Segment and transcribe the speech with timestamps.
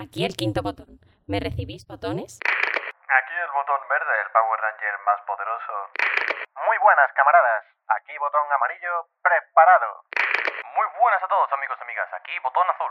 [0.00, 0.96] Aquí el quinto botón.
[1.28, 2.40] ¿Me recibís botones?
[2.40, 5.92] Aquí el botón verde, el Power Ranger más poderoso.
[6.56, 7.68] Muy buenas, camaradas.
[8.00, 10.08] Aquí botón amarillo, preparado.
[10.72, 12.08] Muy buenas a todos, amigos y amigas.
[12.16, 12.88] Aquí botón azul.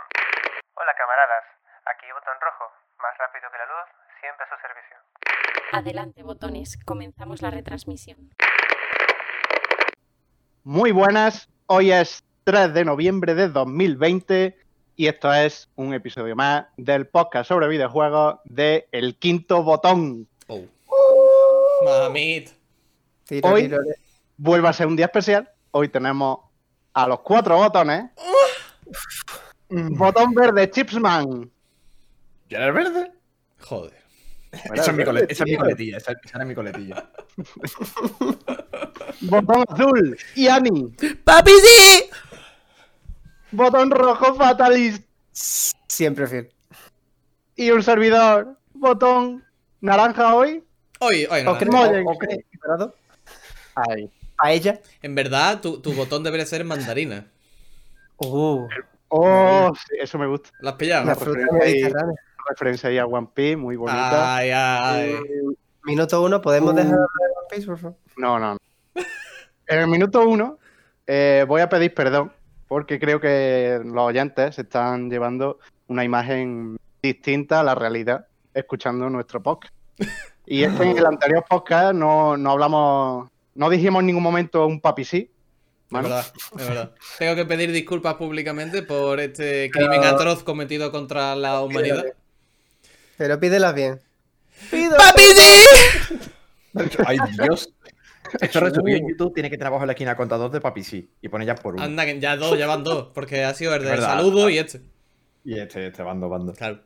[0.78, 1.46] Hola, camaradas.
[1.90, 2.70] Aquí botón rojo.
[3.02, 3.88] Más rápido que la luz,
[4.22, 4.98] siempre a su servicio.
[5.74, 6.78] Adelante, botones.
[6.86, 8.30] Comenzamos la retransmisión.
[10.62, 14.59] Muy buenas, hoy es 3 de noviembre de 2020
[15.00, 20.28] y esto es un episodio más del podcast sobre videojuegos de El Quinto Botón.
[20.48, 20.60] Oh.
[21.86, 22.50] Mamit.
[23.24, 23.78] Tiro, Hoy- tiro,
[24.36, 26.40] Vuelve a ser un día especial, hoy tenemos
[26.94, 28.12] a los cuatro botones.
[29.70, 31.50] Botón verde, Chipsman.
[32.50, 33.12] ¿Ya era el verde?
[33.62, 33.94] Joder.
[34.52, 37.10] Esa es mi, cole- esa es mi coletilla, esa, esa era mi coletilla.
[39.22, 40.94] Botón azul, Yanni.
[41.24, 42.10] ¡Papi, sí!
[43.52, 45.04] Botón rojo, Fatalist.
[45.32, 46.52] Siempre fiel.
[47.56, 49.44] Y un servidor, botón
[49.82, 50.64] naranja hoy.
[51.00, 51.52] Hoy, hoy no.
[51.52, 52.94] ¿O.
[54.42, 54.80] ¿A ella?
[55.02, 57.26] En verdad, tu, tu botón debería ser mandarina.
[58.18, 58.68] Uh,
[59.12, 60.52] Oh, sí, eso me gusta.
[60.62, 61.06] ¿La has pillado?
[61.06, 61.74] la referencia ahí.
[61.82, 62.16] mediterránea.
[62.48, 64.36] Referencia ahí a One Piece, muy bonita.
[64.36, 65.10] Ay, ay.
[65.14, 66.76] Eh, Minuto uno, ¿podemos Uh.
[66.76, 67.98] dejar de One Piece, por favor?
[68.18, 68.54] No, no.
[68.54, 68.60] no.
[69.66, 70.60] En el minuto uno
[71.08, 72.32] eh, voy a pedir perdón
[72.70, 79.10] porque creo que los oyentes se están llevando una imagen distinta a la realidad escuchando
[79.10, 79.74] nuestro podcast.
[80.46, 84.66] Y es que en el anterior podcast no, no hablamos, no dijimos en ningún momento
[84.66, 85.32] un papi sí.
[85.92, 86.26] Es verdad,
[86.60, 86.92] es verdad.
[87.18, 92.06] Tengo que pedir disculpas públicamente por este crimen Pero- atroz cometido contra la humanidad.
[93.18, 94.00] Pero pídelas bien.
[94.70, 94.96] ¡Pido!
[94.96, 96.20] ¡Papi, sí!
[97.06, 97.74] Ay, Dios.
[98.42, 101.30] Esto resumido en YouTube tiene que trabajar en la esquina contador de papi sí y
[101.30, 101.84] pone ya por uno.
[101.84, 103.10] Anda, que ya dos, ya van dos.
[103.14, 104.18] Porque ha sido el verdad.
[104.18, 104.82] saludo y este.
[105.46, 106.54] Y este, este bando, bando.
[106.54, 106.80] Claro.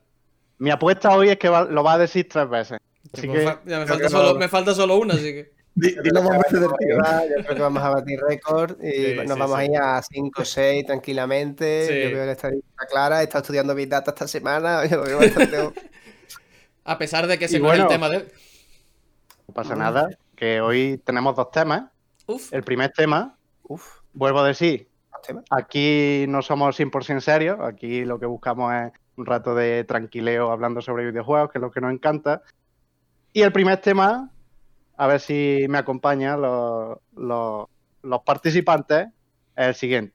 [0.59, 2.77] Mi apuesta hoy es que va- lo va a decir tres veces.
[3.13, 5.23] Así Pues que fa- ya me falta, que solo, no- me falta solo una, así
[5.23, 5.51] que.
[5.75, 6.97] Dilo más veces del tío.
[6.97, 9.61] Yo creo que vamos a batir récord y Sí, nos sí, vamos sí.
[9.61, 11.87] a ir a 5 o 6 tranquilamente.
[11.87, 12.09] Sí.
[12.11, 14.85] Yo veo la estadística clara, he estado estudiando Big Data esta semana.
[14.89, 15.57] Yo lo veo bastante.
[16.85, 17.89] A pesar de que ese Y no es el bueno.
[17.89, 18.19] tema de.
[19.47, 20.09] no pasa nada,
[20.43, 21.85] que hoy tenemos dos temas.
[22.27, 22.51] Uf.
[22.51, 24.89] El primer tema, Uf, vuelvo a decir.
[25.49, 30.81] Aquí no somos 100% serios, aquí lo que buscamos es un rato de tranquileo hablando
[30.81, 32.41] sobre videojuegos, que es lo que nos encanta.
[33.31, 34.29] Y el primer tema,
[34.97, 37.67] a ver si me acompañan los, los-
[38.01, 39.07] los participantes,
[39.55, 40.13] es el siguiente.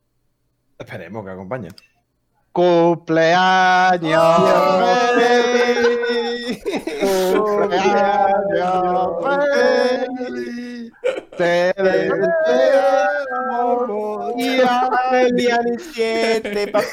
[0.78, 1.68] Esperemos que acompañe.
[2.52, 4.22] ¡Cumpleaños!
[5.14, 6.62] feliz!
[7.34, 9.47] ¡Cumpleaños feliz!
[11.38, 12.34] Te deseamos
[14.36, 16.86] Y a Eliani 7, papi.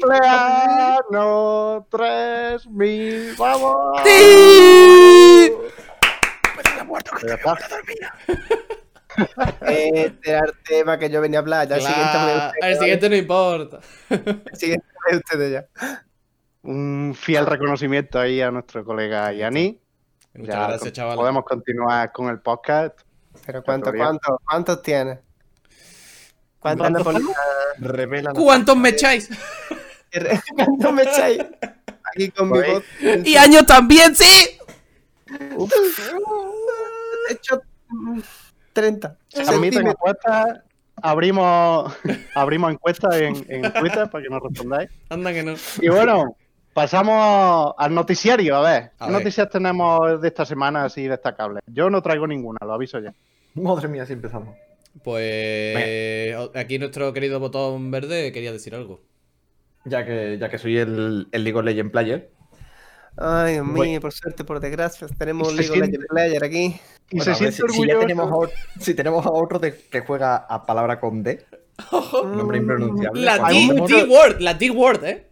[0.00, 3.34] cumpleaños 3000.
[3.38, 4.00] ¡Vamos!
[7.26, 7.56] Ya está.
[9.66, 11.68] Este era el tema que yo venía a hablar.
[11.68, 13.80] Ya el siguiente Claro, el siguiente no importa.
[14.10, 15.66] El siguiente ustedes ya.
[16.62, 19.81] Un fiel reconocimiento ahí a nuestro colega Yani.
[20.34, 21.16] Muchas Ya gracias, chaval.
[21.16, 22.98] podemos continuar con el podcast.
[23.46, 23.92] Pero ¿cuántos,
[24.82, 25.18] tienes?
[26.58, 27.36] ¿Cuántos ¿Cuántos napolitanos?
[27.78, 28.32] Revela.
[28.32, 29.28] ¿Cuántos me echáis?
[30.56, 31.38] ¿Cuántos me echáis?
[32.14, 33.26] Aquí con mi Pues, voz.
[33.26, 34.58] Y años también, sí.
[35.56, 35.72] Uf.
[37.28, 38.20] He hecho mm,
[38.72, 39.18] 30.
[39.28, 39.94] Se admiten.
[41.04, 41.92] Abrimos,
[42.34, 44.90] abrimos encuestas en, en Twitter para que nos respondáis.
[45.08, 45.54] Anda que no.
[45.80, 46.36] Y bueno,
[46.74, 48.56] pasamos al noticiario.
[48.56, 49.12] A ver, A ¿qué ver.
[49.12, 51.62] noticias tenemos de esta semana así destacables?
[51.66, 53.12] Yo no traigo ninguna, lo aviso ya.
[53.54, 54.56] Madre mía, si empezamos.
[55.02, 59.00] Pues aquí nuestro querido botón verde quería decir algo.
[59.84, 62.30] Ya que, ya que soy el, el League of Legends player.
[63.16, 64.00] Ay, Dios mío, Bueno.
[64.00, 66.80] por suerte, por desgracia, tenemos un League of Legends Player aquí.
[67.10, 68.00] Y Bueno, se siente si, si ya orgulloso.
[68.00, 71.44] tenemos a, otro, si tenemos a otro de- que juega a palabra con D,
[72.24, 73.20] nombre impronunciable.
[73.22, 75.26] La D-word, la D-word, ¿eh?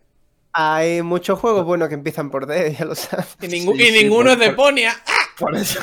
[0.53, 3.37] Hay muchos juegos buenos que empiezan por D, ya lo sabes.
[3.41, 4.93] Y, ningú- Sí, y sí, ninguno por- es de por- Ponia.
[5.41, 5.81] Por eso.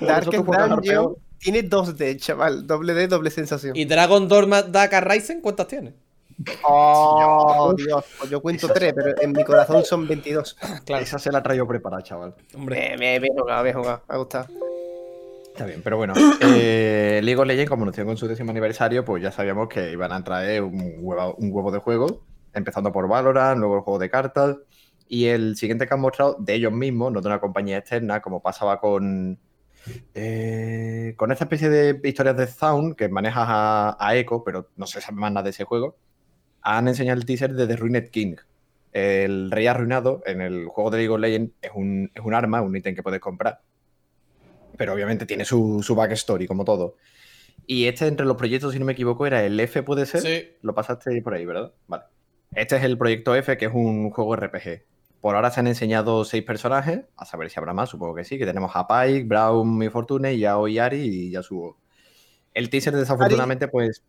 [0.00, 2.66] Darkest Dungeon tiene 2D, chaval.
[2.66, 3.76] Doble D, doble sensación.
[3.76, 5.92] ¿Y Dragon Dorma Daka Ryzen cuántas tiene?
[6.64, 10.56] Oh, Dios, pues yo cuento 3, pero en mi corazón son 22.
[10.86, 11.02] Claro.
[11.02, 12.34] Esa se la traigo preparada, chaval.
[12.54, 12.96] Hombre.
[12.98, 14.02] Bien, bien jugado, bien jugado.
[14.08, 14.46] Me ha gustado.
[15.52, 19.22] Está bien, pero bueno, eh, League of Legends, como anunció con su décimo aniversario, pues
[19.22, 22.20] ya sabíamos que iban a traer un huevo, de juegos,
[22.54, 24.56] empezando por Valorant, luego el juego de cartas,
[25.08, 28.40] y el siguiente que han mostrado de ellos mismos, no de una compañía externa, como
[28.40, 29.38] pasaba con,
[30.14, 34.86] eh, con esta especie de historias de Sound que manejas a, a Echo, pero no
[34.86, 35.96] se sabe más nada de ese juego.
[36.62, 38.36] han enseñado el teaser de The Ruined King.
[38.92, 42.62] El rey arruinado en el juego de League of Legends es un, es un arma,
[42.62, 43.60] un ítem que puedes comprar.
[44.76, 46.96] Pero obviamente tiene su, su backstory, como todo.
[47.66, 50.20] Y este, entre los proyectos, si no me equivoco, era el F, ¿puede ser?
[50.20, 50.56] Sí.
[50.62, 51.72] Lo pasaste por ahí, ¿verdad?
[51.86, 52.04] Vale.
[52.54, 54.82] Este es el proyecto F, que es un juego RPG.
[55.20, 58.38] Por ahora se han enseñado seis personajes, a saber si habrá más, supongo que sí,
[58.38, 61.78] que tenemos a Pike, Brown, Mi Fortune, Yao y Ari y Yasuo.
[62.52, 64.02] El teaser, desafortunadamente, pues...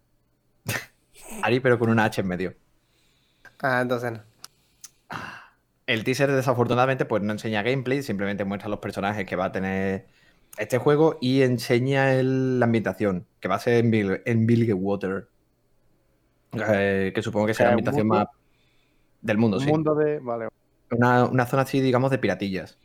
[1.43, 2.55] Ari, pero con una H en medio.
[3.59, 4.23] Ah, entonces no.
[5.85, 10.07] El teaser, desafortunadamente, pues no enseña gameplay, simplemente muestra los personajes que va a tener
[10.57, 15.27] este juego y enseña el- la ambientación, que va a ser en, Bil en Bilgewater.
[16.53, 18.27] Eh, que supongo que será la ambientación mundo- más
[19.21, 19.69] del mundo, Un sí.
[19.71, 20.19] mundo de.
[20.19, 20.49] Vale.
[20.91, 22.77] Una, una zona así, digamos, de piratillas.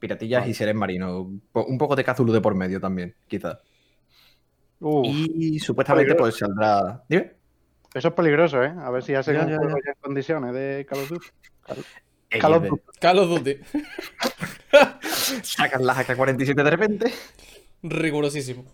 [0.00, 0.50] Piratillas Vale.
[0.50, 1.26] y seres marinos.
[1.52, 3.58] Un poco de Cthulhu de por medio también, quizás.
[5.04, 7.02] Y supuestamente, pues saldrá.
[7.08, 7.32] Dime.
[7.94, 8.74] Eso es peligroso, ¿eh?
[8.78, 9.54] A ver si Ya, ya, ya.
[9.54, 11.26] en condiciones de Call of Duty.
[12.40, 12.68] Call of XD.
[12.68, 12.82] Duty.
[13.00, 13.56] Call of Duty.
[15.42, 17.12] Sacan las AK-47 de repente.
[17.82, 18.64] Rigurosísimo.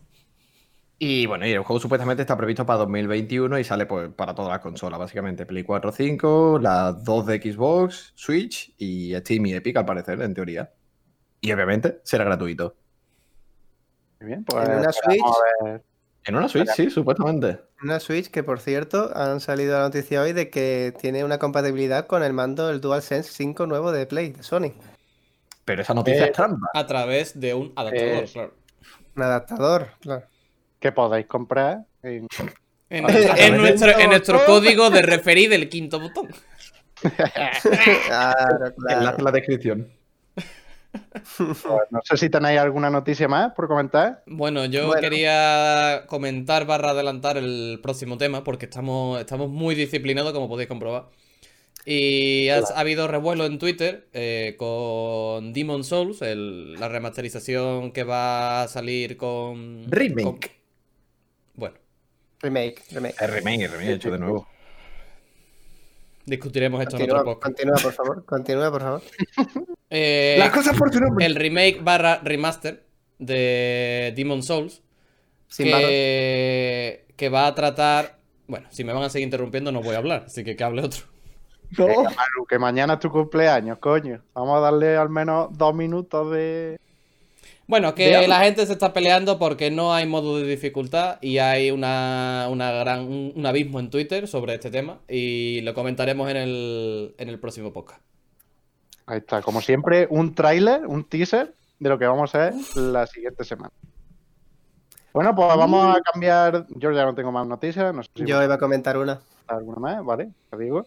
[1.05, 4.53] Y bueno, y el juego supuestamente está previsto para 2021 y sale pues, para todas
[4.53, 5.45] las consolas, básicamente.
[5.47, 10.33] Play 4, 5, las dos de Xbox, Switch y Steam y Epic, al parecer, en
[10.33, 10.73] teoría.
[11.41, 12.77] Y obviamente será gratuito.
[14.21, 14.69] Muy bien, pues.
[14.69, 15.23] En una Switch.
[16.25, 17.59] En una Switch, sí, supuestamente.
[17.83, 22.07] Una Switch que, por cierto, han salido la noticia hoy de que tiene una compatibilidad
[22.07, 24.73] con el mando del DualSense 5 nuevo de Play, de Sony.
[25.65, 26.67] Pero esa noticia Eh, es trampa.
[26.75, 28.55] A través de un adaptador, Eh, claro.
[29.17, 30.25] Un adaptador, claro.
[30.81, 31.85] Que podéis comprar.
[32.03, 32.27] en-
[32.91, 33.47] En, nuestra- vale.
[33.47, 36.29] en nuestro, en nuestro código de referir del quinto botón.
[37.01, 37.13] Claro,
[37.65, 39.19] Enlace claro.
[39.19, 39.89] en la descripción.
[41.39, 41.59] pues,
[41.91, 44.23] no sé si tenéis alguna noticia más por comentar.
[44.27, 45.01] Bueno, yo Bueno.
[45.01, 51.05] quería comentar barra adelantar el próximo tema porque estamos, estamos muy disciplinados, como podéis comprobar.
[51.85, 58.05] Y ha, ha habido revuelo en Twitter eh, con Demon Souls, el- la remasterización que
[58.05, 59.85] va a salir con...
[59.91, 60.23] Remake.
[60.25, 60.39] con-
[61.55, 61.75] Bueno,
[62.41, 63.17] Remake, remake.
[63.21, 64.49] El remake, el remake hecho de nuevo.
[66.25, 67.43] discutiremos esto en otro podcast.
[67.43, 68.25] continúa, por favor.
[68.25, 69.03] Continúa, por favor.
[69.95, 71.27] Eh, Las cosas por su nombre.
[71.27, 72.87] el remake barra remaster
[73.19, 74.81] de Demon Souls
[75.49, 78.19] Sin que, que va a tratar...
[78.47, 80.81] Bueno, si me van a seguir interrumpiendo no voy a hablar, así que que hable
[80.81, 81.03] otro.
[81.79, 81.87] No.
[81.87, 84.23] Venga, Manu, que mañana es tu cumpleaños, coño.
[84.35, 86.79] Vamos a darle al menos dos minutos de.
[87.67, 91.71] Bueno, que la gente se está peleando porque no hay modo de dificultad y hay
[91.71, 96.37] una, una gran, un, un abismo en Twitter sobre este tema y lo comentaremos en
[96.37, 98.03] el, en el próximo podcast.
[99.07, 103.07] Ahí está, como siempre, un tráiler, un teaser de lo que vamos a ver la
[103.07, 103.73] siguiente semana.
[105.13, 106.67] Bueno, pues vamos a cambiar.
[106.71, 109.21] Yo ya no tengo más noticias, no sé si Yo iba a comentar una.
[109.47, 110.31] alguna más, ¿vale?
[110.51, 110.87] Te digo.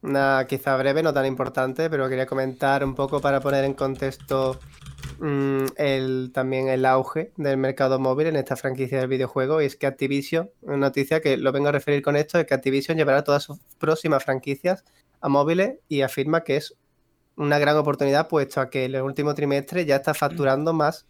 [0.00, 4.60] Una quizá breve, no tan importante, pero quería comentar un poco para poner en contexto
[5.18, 9.60] mm, el, también el auge del mercado móvil en esta franquicia del videojuego.
[9.60, 12.54] Y es que Activision, una noticia que lo vengo a referir con esto, es que
[12.54, 14.84] Activision llevará todas sus próximas franquicias
[15.20, 16.76] a móviles y afirma que es
[17.36, 21.06] una gran oportunidad, puesto a que el último trimestre ya está facturando más,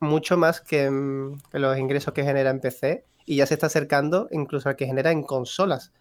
[0.00, 0.90] mucho más que,
[1.50, 4.86] que los ingresos que genera en PC y ya se está acercando incluso al que
[4.86, 5.92] genera en consolas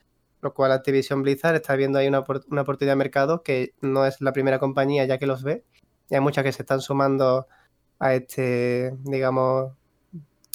[0.45, 4.21] lo cual Activision Blizzard está viendo ahí una, una oportunidad de mercado que no es
[4.21, 5.65] la primera compañía ya que los ve.
[6.09, 7.47] Y hay muchas que se están sumando
[7.97, 9.73] a este, digamos,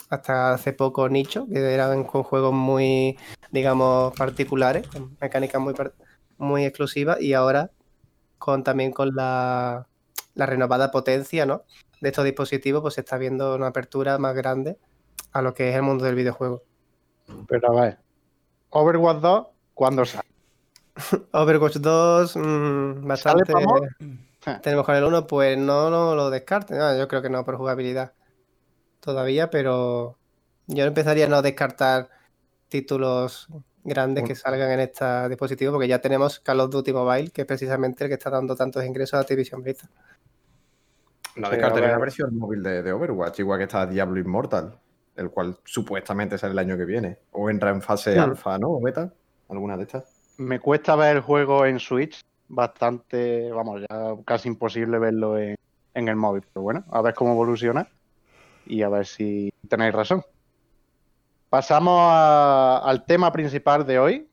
[0.08, 3.18] hasta hace poco nicho, que eran con juegos muy,
[3.50, 5.74] digamos, particulares, con mecánicas muy,
[6.38, 7.72] muy exclusivas, y ahora
[8.38, 9.88] con también con la,
[10.34, 11.64] la renovada potencia ¿no?
[12.00, 14.78] de estos dispositivos, pues se está viendo una apertura más grande
[15.32, 16.62] a lo que es el mundo del videojuego.
[17.48, 17.98] Pero a ver.
[18.70, 20.28] Overwatch 2, ¿cuándo sale?
[21.32, 23.52] Overwatch 2, mm, bastante.
[23.54, 23.90] móvil?
[24.62, 26.74] Tenemos con el 1, pues no, no lo descarte.
[26.74, 28.12] No, yo creo que no por jugabilidad
[29.00, 30.18] todavía, pero
[30.66, 32.08] yo empezaría a no descartar
[32.68, 33.48] títulos
[33.82, 37.46] grandes que salgan en este dispositivo, porque ya tenemos Call of Duty Mobile, que es
[37.46, 39.90] precisamente el que está dando tantos ingresos a Activision Blizzard.
[41.36, 41.96] No descartaría a ver.
[41.96, 44.78] una versión móvil de, de Overwatch, igual que está Diablo Immortal,
[45.16, 47.18] el cual supuestamente sale el año que viene.
[47.32, 48.20] O entra en fase Hmm.
[48.20, 48.68] alfa, ¿no?
[48.70, 49.12] O beta,
[49.50, 50.04] alguna de estas.
[50.38, 52.20] Me cuesta ver el juego en Switch.
[52.48, 55.56] Bastante, vamos, ya casi imposible verlo en,
[55.94, 56.42] en el móvil.
[56.52, 57.88] Pero bueno, a ver cómo evoluciona.
[58.66, 60.22] Y a ver si tenéis razón.
[61.48, 64.28] Pasamos a- al tema principal de hoy.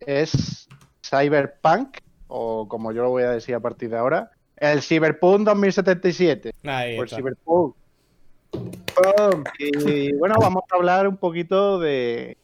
[0.00, 0.68] Es
[1.04, 6.52] Cyberpunk, o como yo lo voy a decir a partir de ahora, el Cyberpunk 2077.
[6.64, 7.16] Ahí Por está.
[7.16, 7.74] Cyberpunk.
[8.50, 9.44] ¡Pum!
[9.58, 12.36] Y bueno, vamos a hablar un poquito de,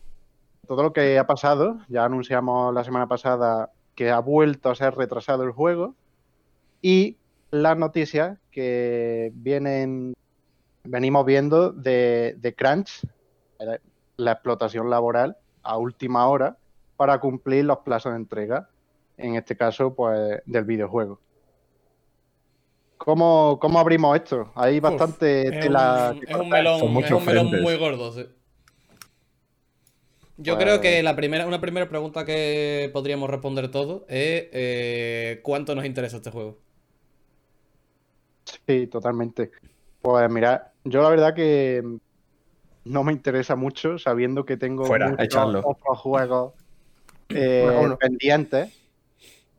[0.66, 4.94] todo lo que ha pasado, ya anunciamos la semana pasada que ha vuelto a ser
[4.94, 5.94] retrasado el juego
[6.82, 7.16] y
[7.50, 10.14] las noticias que vienen,
[10.84, 13.04] venimos viendo de, de Crunch,
[13.58, 13.78] eh,
[14.16, 16.56] la explotación laboral a última hora
[16.96, 18.68] para cumplir los plazos de entrega,
[19.16, 21.20] en este caso, pues, del videojuego.
[22.98, 24.50] ¿Cómo, cómo abrimos esto?
[24.54, 26.58] Hay bastante Es tela un, que es un cortar.
[26.58, 28.26] melón, Son es muchos un melón muy gordo, sí.
[30.38, 35.40] Yo Pues- creo que la primera, una primera pregunta que podríamos responder todos es eh,
[35.42, 36.58] ¿cuánto nos interesa este juego?
[38.66, 39.50] Sí, totalmente.
[40.02, 41.82] Pues mira, yo la verdad que
[42.84, 45.60] no me interesa mucho sabiendo que tengo Fuera, muchos echarlo.
[45.64, 46.54] otros juegos
[47.30, 48.72] eh, Bueno, pendientes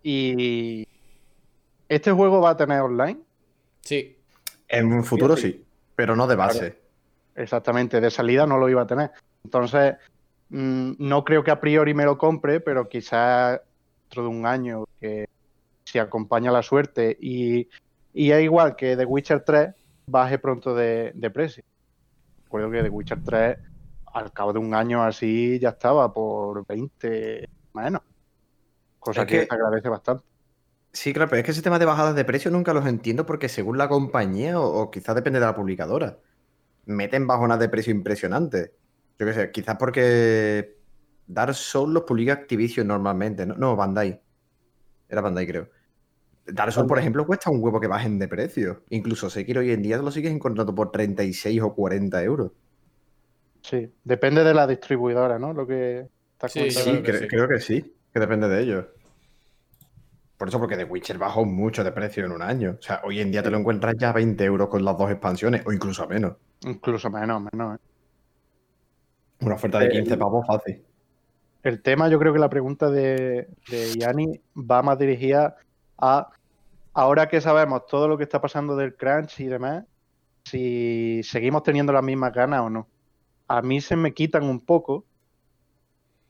[0.03, 0.87] y
[1.89, 3.19] este juego va a tener online,
[3.81, 4.17] Sí,
[4.69, 5.51] En un futuro Sí, sí.
[5.53, 5.65] sí,
[5.95, 6.77] pero no de base.
[7.35, 9.11] exactamente, de salida no lo iba a tener.
[9.43, 9.95] Entonces,
[10.49, 13.61] mm, no creo que a priori me lo compre, pero quizás
[14.09, 15.25] dentro de un año que
[15.85, 17.67] si acompaña la suerte y,
[18.13, 19.73] y es igual que The Witcher 3,
[20.09, 21.63] baje pronto de, de precio.
[22.45, 23.57] Recuerdo que The Witcher 3
[24.13, 28.01] al cabo de un año así ya estaba por 20 menos.
[28.99, 30.23] Cosa Es que, que- agradece bastante.
[30.93, 33.49] Sí, claro, pero es que ese tema de bajadas de precio nunca los entiendo porque
[33.49, 36.17] según la compañía o, o quizás depende de la publicadora,
[36.85, 38.71] meten bajonas de precio impresionantes.
[39.19, 40.77] Yo qué sé, quizás porque
[41.25, 43.55] Dark Souls los publica Activision normalmente, ¿no?
[43.55, 44.19] No, Bandai.
[45.09, 45.69] Era Bandai, creo.
[46.45, 48.83] Dark Souls, por ejemplo, cuesta un huevo que bajen de precio.
[48.89, 52.51] Incluso Sekiro hoy en día lo sigues encontrando por 36 o 40 euros.
[53.61, 55.51] Sí, depende de la distribuidora, ¿no?
[55.51, 56.69] Lo que está Sí,
[57.03, 57.27] creo sí.
[57.27, 58.85] creo que sí, que depende de ellos.
[60.37, 62.77] Por eso, porque The Witcher bajó mucho de precio en un año.
[62.79, 65.09] O sea, hoy en día te lo encuentras ya a 20 euros con las dos
[65.09, 66.35] expansiones, o incluso a menos.
[66.61, 67.75] Incluso menos, menos.
[67.75, 67.79] ¿eh?
[69.41, 70.83] Una oferta de Eh, 15 pavos fácil.
[71.63, 75.57] El tema, yo creo que la pregunta de, de Yanni va más dirigida
[75.97, 76.29] a,
[76.93, 79.83] ahora que sabemos todo lo que está pasando del crunch y demás,
[80.45, 82.87] si seguimos teniendo las mismas ganas o no.
[83.47, 85.05] A mí se me quitan un poco,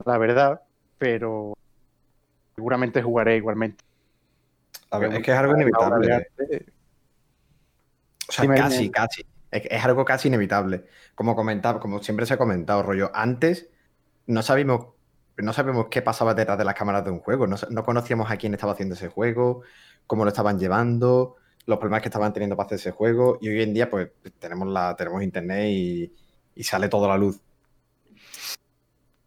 [0.06, 0.62] la verdad,
[0.98, 1.54] pero
[2.56, 3.84] seguramente jugaré igualmente.
[4.90, 6.28] A ver, es que es algo inevitable.
[8.28, 9.26] O sea, Dime, casi, casi.
[9.52, 10.86] Es, algo casi inevitable.
[11.16, 13.12] Como comentaba, como siempre se ha comentado, rollo.
[13.14, 13.70] Antes
[14.28, 14.88] no sabíamos,
[15.38, 17.48] no sabemos qué pasaba detrás de las cámaras de un juego.
[17.48, 19.62] No, no conocíamos a quién estaba haciendo ese juego,
[20.06, 21.36] cómo lo estaban llevando,
[21.66, 23.38] los problemas que estaban teniendo para hacer ese juego.
[23.42, 26.14] Y hoy en día, pues, tenemos la, tenemos internet y,
[26.56, 27.42] y sale toda la luz.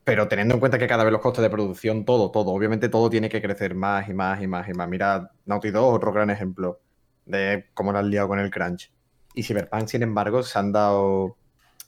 [0.04, 3.08] Pero teniendo en cuenta que cada vez los costes de producción, todo, todo, obviamente todo
[3.10, 4.88] tiene que crecer más y más y más y más.
[4.88, 6.80] Mira, Naughty Dog, otro gran ejemplo
[7.26, 8.90] de cómo lo han liado con el crunch.
[9.34, 11.36] Y Cyberpunk, sin embargo, se han dado.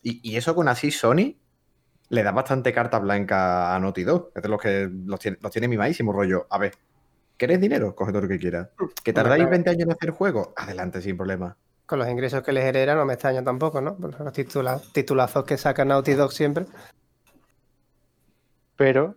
[0.02, 1.36] Y, y eso con así Sony
[2.08, 4.32] le da bastante carta blanca a Naughty Dog.
[4.34, 6.46] Es de los que los tiene, los tiene mimadísimo rollo.
[6.50, 6.74] A ver,
[7.36, 7.94] ¿querés dinero?
[7.94, 8.68] Coge todo lo que quieras.
[9.02, 9.50] ¿Que tardáis claro.
[9.50, 10.52] 20 años en hacer juego?
[10.56, 11.56] Adelante, sin problema.
[11.86, 13.96] Con los ingresos que les hereda no me extraña tampoco, ¿no?
[13.98, 16.66] Los titula- titulazos que saca Naughty Dog siempre.
[18.76, 19.14] pero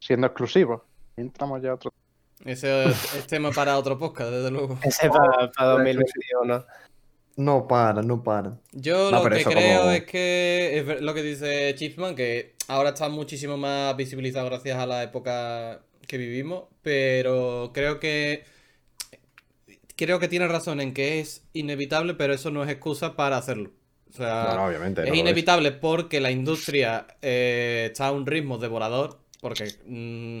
[0.00, 0.82] siendo exclusivos.
[1.16, 1.92] Entramos ya a otro.
[2.44, 4.78] ese es, es tema para otro podcast, desde luego.
[4.82, 6.64] Ese para, para 2021.
[7.36, 8.58] No para, no para.
[8.72, 12.90] Yo No, lo que creo como- es que es lo que dice Chipman, que ahora
[12.90, 18.44] está muchísimo más visibilizado gracias a la época que vivimos, pero creo que
[19.96, 23.70] creo que tiene razón en que es inevitable, pero eso no es excusa para hacerlo.
[24.12, 25.02] O sea, No, no, obviamente.
[25.08, 30.38] es inevitable porque la industria eh, está a un ritmo devorador, porque mm,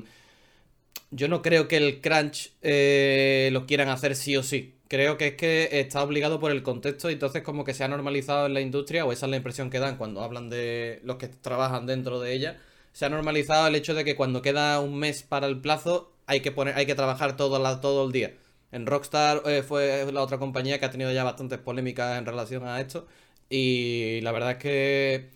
[1.14, 4.74] yo no creo que el crunch eh, lo quieran hacer sí o sí.
[4.88, 7.88] Creo que es que está obligado por el contexto y entonces como que se ha
[7.88, 11.16] normalizado en la industria, o esa es la impresión que dan cuando hablan de los
[11.16, 12.58] que trabajan dentro de ella,
[12.92, 16.40] se ha normalizado el hecho de que cuando queda un mes para el plazo hay
[16.40, 18.34] que poner, hay que trabajar todo, la- todo el día.
[18.72, 22.64] En Rockstar eh, fue la otra compañía que ha tenido ya bastantes polémicas en relación
[22.66, 23.06] a esto.
[23.48, 25.30] Y la verdad es que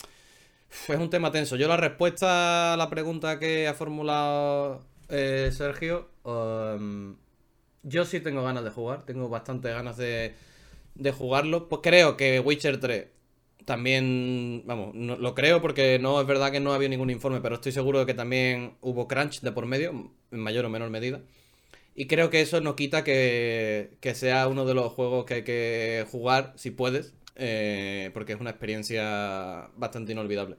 [0.89, 1.57] es un tema tenso.
[1.57, 7.17] Yo la respuesta a la pregunta que ha formulado eh, Sergio, um,
[7.83, 10.35] yo sí tengo ganas de jugar, tengo bastantes ganas de,
[11.17, 11.69] jugarlo.
[11.69, 13.07] Pues creo que Witcher 3
[13.65, 17.73] también, vamos, lo creo porque no es verdad que no había ningún informe, pero estoy
[17.73, 21.21] seguro de que también hubo crunch de por medio, en mayor o menor medida.
[21.95, 25.45] Y creo que eso no quita que, que sea uno de los juegos que hay
[25.45, 30.57] que jugar si puedes, eh, porque es una experiencia bastante inolvidable.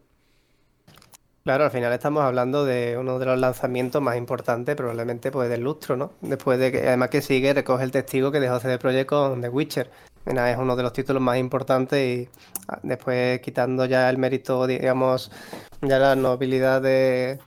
[1.44, 5.62] Claro, al final estamos hablando de uno de los lanzamientos más importantes, probablemente pues del
[5.62, 6.14] lustro, ¿no?
[6.22, 9.50] Después de que, además que sigue, recoge el testigo que dejó CD Projekt con The
[9.50, 9.90] Witcher.
[10.26, 12.30] Es uno de los títulos más importantes y
[12.68, 15.32] ah, después quitando ya el mérito, digamos,
[15.82, 17.40] ya la nobilidad de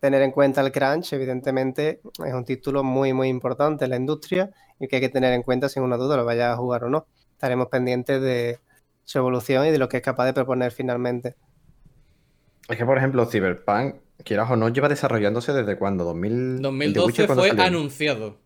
[0.00, 4.50] tener en cuenta el crunch, evidentemente es un título muy, muy importante en la industria
[4.78, 6.90] y que hay que tener en cuenta sin una duda lo vaya a jugar o
[6.90, 7.06] no.
[7.32, 8.60] Estaremos pendientes de
[9.04, 11.36] su evolución y de lo que es capaz de proponer finalmente.
[12.70, 16.04] Es que, por ejemplo, Cyberpunk, quieras o no, lleva desarrollándose desde cuándo?
[16.04, 16.62] 2000...
[16.62, 18.38] 2012 fue anunciado.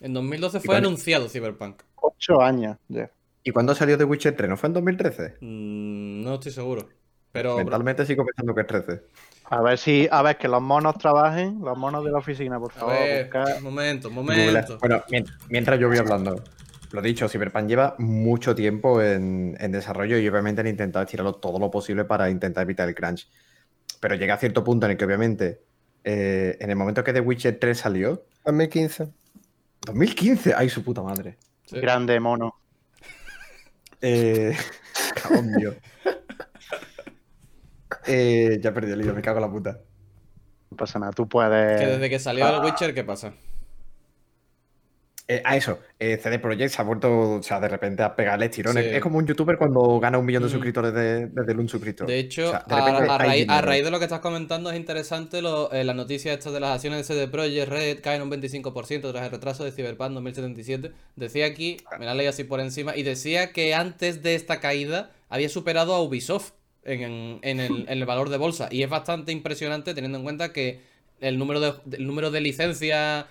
[0.00, 1.82] En 2012 fue anunciado Cyberpunk.
[1.96, 3.10] Ocho años ya.
[3.42, 4.48] ¿Y cuándo salió The Witcher 3?
[4.48, 5.36] ¿No fue en 2013?
[5.40, 6.88] Mm, no estoy seguro.
[7.32, 7.56] Pero...
[7.56, 9.02] Mentalmente sigo pensando que es 13.
[9.50, 12.72] A ver si, a ver, que los monos trabajen, los monos de la oficina, por
[12.72, 12.94] favor.
[12.94, 14.78] A ver, momento, momento.
[14.78, 15.02] Bueno,
[15.50, 16.42] mientras yo voy hablando,
[16.94, 21.70] lo dicho, Cyberpunk lleva mucho tiempo en, desarrollo y obviamente han intentado estirarlo todo lo
[21.70, 23.28] posible para intentar evitar el crunch.
[24.04, 25.62] Pero llega a cierto punto en el que obviamente,
[26.04, 28.26] eh, en el momento que The Witcher 3 salió...
[28.44, 29.08] 2015.
[29.86, 31.38] 2015, ay su puta madre.
[31.70, 32.54] Grande mono.
[34.02, 34.54] Eh...
[35.56, 35.74] mío.
[38.06, 39.80] Eh, ya perdí el hilo, me cago en la puta.
[40.70, 41.80] No pasa nada, tú puedes.
[41.80, 43.32] Que desde que salió el Witcher, ¿qué pasa?
[45.26, 48.50] Eh, a eso, eh, CD Projekt se ha vuelto, o sea, de repente a pegarle
[48.50, 48.84] tirones.
[48.84, 50.52] Es como un youtuber cuando gana un millón de mm.
[50.52, 52.06] suscriptores desde un suscriptor.
[52.06, 56.34] De hecho, a, raíz, de lo que estás comentando, es interesante lo, eh, la noticia
[56.34, 59.72] esta de las acciones de CD Projekt Red caen un 25% tras el retraso de
[59.72, 60.92] Cyberpunk 2077.
[61.16, 65.10] Decía aquí, me la leí así por encima, y decía que antes de esta caída
[65.30, 66.52] había superado a Ubisoft
[66.84, 68.68] en, el, valor de bolsa.
[68.70, 70.82] Y es bastante impresionante teniendo en cuenta que
[71.20, 73.24] el número de, el número de licencias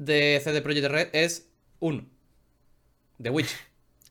[0.00, 2.06] de CD Projekt Red es uno.
[3.18, 3.54] De Witch.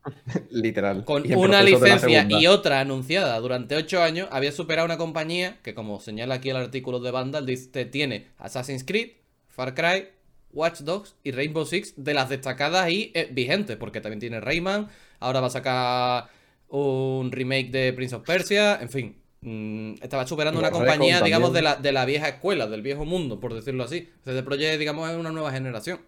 [0.52, 1.04] Literal.
[1.04, 6.00] Con una licencia y otra anunciada durante 8 años, había superado una compañía que, como
[6.00, 9.14] señala aquí el artículo de Vandal, dice, tiene Assassin's Creed,
[9.48, 10.10] Far Cry,
[10.54, 14.90] Watch Dogs y Rainbow Six de las destacadas y eh, vigentes, porque también tiene Rayman,
[15.20, 16.30] ahora va a sacar
[16.70, 19.19] un remake de Prince of Persia, en fin.
[19.42, 23.40] Mm, estaba superando una compañía, digamos, de la, de la vieja escuela, del viejo mundo,
[23.40, 24.10] por decirlo así.
[24.24, 26.02] CD Projekt, digamos, es una nueva generación.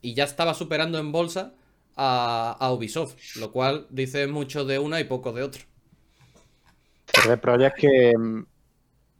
[0.00, 1.54] Y ya estaba superando en bolsa
[1.96, 5.62] a, Ubisoft, lo cual dice mucho de una y poco de otra.
[7.06, 8.44] CD Projekt que mm,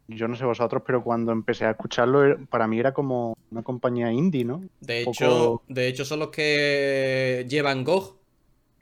[0.08, 4.12] yo no sé vosotros, pero cuando empecé a escucharlo, para mí era como una compañía
[4.12, 4.62] indie, ¿no?
[4.80, 8.16] De hecho, de hecho son los que llevan GOG,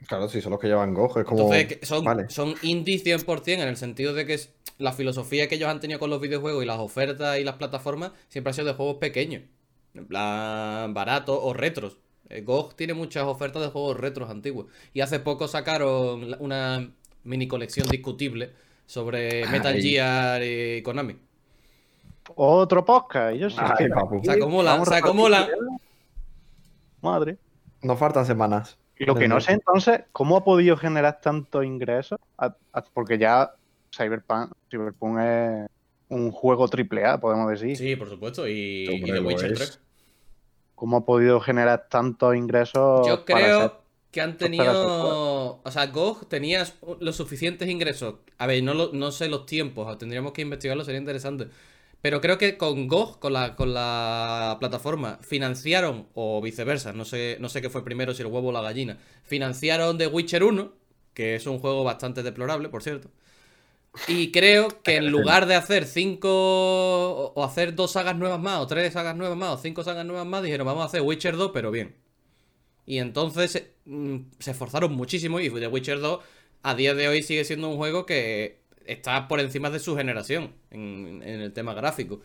[0.05, 1.07] Claro, sí, son los que llevan Go.
[1.19, 1.53] Es como...
[1.53, 4.39] Entonces, son, son indie 100% en el sentido de que
[4.77, 8.11] la filosofía que ellos han tenido con los videojuegos y las ofertas y las plataformas
[8.29, 9.43] siempre ha sido de juegos pequeños.
[9.95, 11.97] En plan, baratos o retros.
[12.29, 14.67] Eh, GOG tiene muchas ofertas de juegos retros antiguos.
[14.93, 16.91] Y hace poco sacaron una
[17.23, 18.51] mini colección discutible
[18.85, 21.17] sobre Metal Gear y Konami.
[22.35, 23.35] Otro podcast.
[23.37, 24.21] Yo sí Ay, papu.
[24.23, 25.49] Se acumula, se acumula.
[27.01, 27.37] Madre.
[27.81, 28.77] Nos faltan semanas.
[28.99, 32.19] Lo que no sé entonces, ¿cómo ha podido generar tantos ingresos?
[32.93, 33.53] Porque ya
[33.95, 35.69] Cyberpunk, Cyberpunk es
[36.09, 37.77] un juego triple A, podemos decir.
[37.77, 39.79] Sí, por supuesto, y, The Witcher 3.
[40.75, 43.07] ¿Cómo ha podido generar tantos ingresos?
[43.07, 43.81] Yo creo
[44.11, 45.59] que han tenido.
[45.63, 46.65] O sea, GOG tenía
[46.99, 48.15] los suficientes ingresos.
[48.37, 51.47] A ver, no, no sé los tiempos, tendríamos que investigarlo, sería interesante.
[52.01, 57.37] Pero creo que con GOG, con la, con la plataforma, financiaron, o viceversa, no sé,
[57.39, 60.73] no sé qué fue primero, si el huevo o la gallina, financiaron The Witcher 1,
[61.13, 63.09] que es un juego bastante deplorable, por cierto.
[64.07, 66.29] Y creo que en lugar de hacer cinco
[67.33, 70.25] o hacer dos sagas nuevas más, o tres sagas nuevas más, o cinco sagas nuevas
[70.25, 71.95] más, dijeron, vamos a hacer Witcher 2, pero bien.
[72.85, 76.19] Y entonces mm, se esforzaron muchísimo y The Witcher 2
[76.63, 80.53] a día de hoy sigue siendo un juego que está por encima de su generación
[80.71, 82.21] en, el tema gráfico.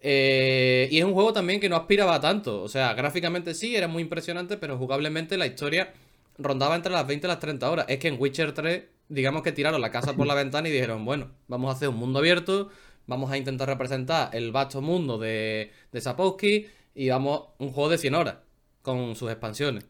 [0.00, 2.62] Eh, y es un juego también que no aspiraba tanto.
[2.62, 5.92] O sea, gráficamente sí, era muy impresionante, pero jugablemente la historia
[6.38, 7.86] rondaba entre las 20 y las 30 horas.
[7.88, 11.04] Es que en Witcher 3, digamos que tiraron la casa por la ventana y dijeron,
[11.04, 12.70] bueno, vamos a hacer un mundo abierto,
[13.06, 17.98] vamos a intentar representar el vasto mundo de, de Sapowski y vamos un juego de
[17.98, 18.36] 100 horas
[18.82, 19.84] con sus expansiones.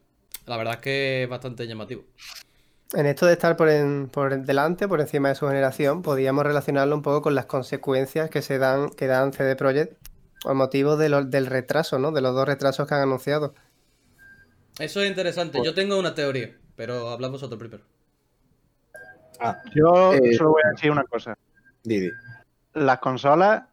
[0.47, 2.05] La verdad es que es bastante llamativo.
[2.95, 3.69] En esto de estar por,
[4.11, 8.43] por delante, por encima de su generación, podríamos relacionarlo un poco con las consecuencias que
[8.43, 9.97] se dan, que dan CD Projekt
[10.45, 12.13] a motivo del retraso, ¿no?
[12.13, 13.55] De los dos retrasos que han anunciado.
[14.79, 15.61] Eso es interesante.
[15.65, 17.85] Yo tengo una teoría, pero hablamos otro primero.
[19.41, 21.37] Ah, yo eh, solo voy a decir una cosa.
[21.83, 22.11] Didi.
[22.75, 23.65] Las consolas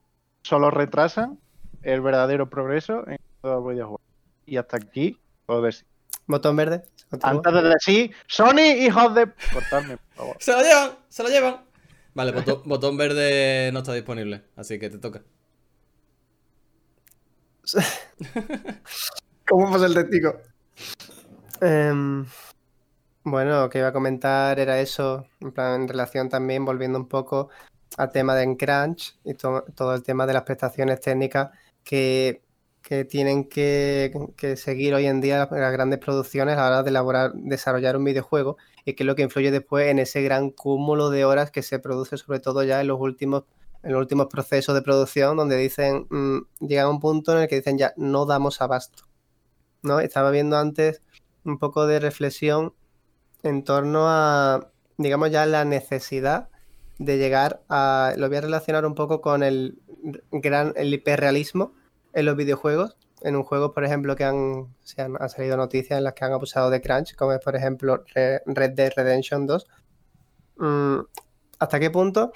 [0.41, 1.39] solo retrasan
[1.84, 4.01] el verdadero progreso en todo el videojuego.
[4.45, 5.88] Y hasta aquí puedo decir.
[6.30, 6.84] Botón verde.
[7.24, 9.34] Antes de decir, Sony, hijos de.
[9.52, 10.38] Cortarme, por favor.
[10.39, 11.62] Se lo llevan, se lo llevan.
[12.13, 12.32] Vale,
[12.65, 15.24] botón, verde no está disponible, así que te toca.
[19.48, 20.39] ¿Cómo pasa el testigo?
[21.62, 22.26] Em,
[23.24, 27.08] Bueno, lo que iba a comentar era eso, en plan, en relación también, volviendo un
[27.08, 27.50] poco
[27.98, 31.50] al tema de Crunch y to- todo el tema de las prestaciones técnicas
[31.84, 32.44] que,
[32.89, 34.12] que tienen que,
[34.58, 38.58] seguir hoy en día las, grandes producciones a la hora de elaborar, desarrollar un videojuego
[38.84, 41.78] y que es lo que influye después en ese gran cúmulo de horas que se
[41.78, 43.43] produce, sobre todo ya en los últimos,
[43.84, 47.47] en los últimos procesos de producción, donde dicen, mm, llega a un punto en el
[47.47, 49.04] que dicen ya no damos abasto.
[49.84, 49.99] ¿no?
[49.99, 51.04] Estaba viendo antes
[51.43, 52.73] un poco de reflexión
[53.43, 56.49] en torno a, digamos ya, la necesidad
[56.97, 59.78] de llegar a, lo voy a relacionar un poco con el
[60.32, 61.78] gran, el hiperrealismo
[62.13, 62.98] en los videojuegos.
[63.22, 66.32] En un juego, por ejemplo, que han, se han, salido noticias en las que han
[66.34, 69.67] abusado de crunch, como es, por ejemplo, Re- Red Dead Redemption 2.
[70.58, 71.00] Mm,
[71.60, 72.32] ¿Hasta qué punto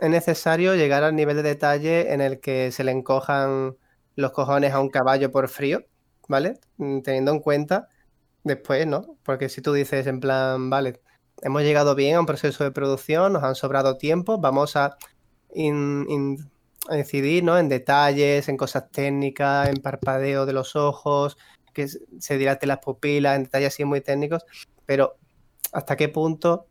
[0.00, 3.76] es necesario llegar al nivel de detalle en el que se le encojan
[4.16, 5.84] los cojones a un caballo por frío?
[6.28, 6.58] ¿Vale?
[6.78, 7.88] Mm, Teniendo en cuenta
[8.44, 9.16] después, ¿no?
[9.24, 11.00] Porque si tú dices en plan, vale,
[11.42, 14.96] hemos llegado bien a un proceso de producción, nos han sobrado tiempo, vamos a
[16.90, 17.58] incidir, ¿no?
[17.58, 21.36] En detalles, en cosas técnicas, en parpadeo de los ojos,
[21.72, 24.44] que se dilaten las pupilas, en detalles así muy técnicos,
[24.86, 25.16] pero
[25.72, 26.66] ¿hasta qué punto